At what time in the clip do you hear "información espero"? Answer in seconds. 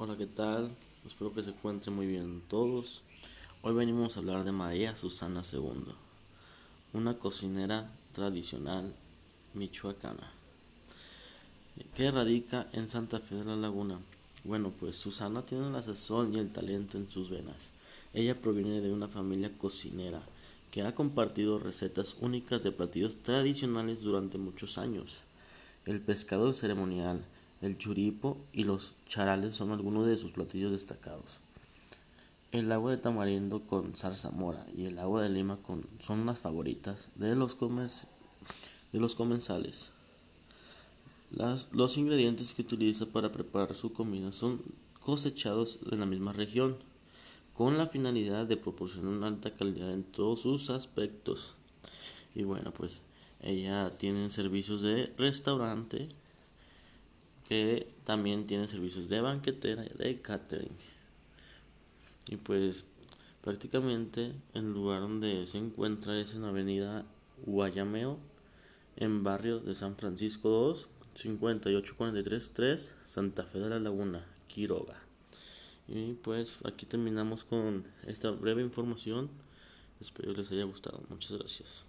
78.62-80.34